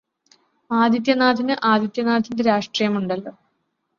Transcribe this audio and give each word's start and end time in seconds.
ആദിത്യനാഥിന് 0.71 1.55
ആദിത്യനാഥിന്റെ 1.63 2.43
രാഷ്ട്രീയമുണ്ടല്ലോ. 2.43 3.33